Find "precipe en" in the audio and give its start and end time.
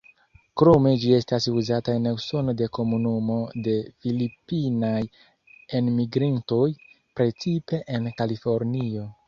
7.21-8.13